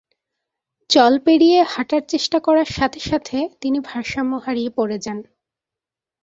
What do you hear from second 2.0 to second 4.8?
চেষ্টা করার সাথে সাথে তিনি ভারসাম্য হারিয়ে